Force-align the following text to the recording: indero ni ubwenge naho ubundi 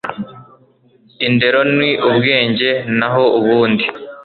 indero 1.27 1.61
ni 1.77 1.89
ubwenge 2.09 2.69
naho 2.97 3.23
ubundi 3.37 3.85